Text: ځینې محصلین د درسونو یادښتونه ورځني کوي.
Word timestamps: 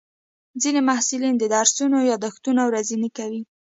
ځینې 0.61 0.81
محصلین 0.89 1.35
د 1.39 1.43
درسونو 1.55 1.97
یادښتونه 2.11 2.61
ورځني 2.65 3.09
کوي. 3.17 3.41